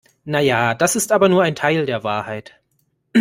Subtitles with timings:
[0.25, 2.59] Naja, das ist aber nur ein Teil der Wahrheit.